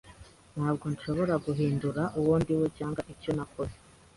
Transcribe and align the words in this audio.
Ntabwo 0.55 0.85
nshobora 0.93 1.33
guhindura 1.45 2.01
uwo 2.19 2.33
ndiwe 2.41 2.67
cyangwa 2.77 3.01
icyo 3.13 3.31
nakoze. 3.37 3.75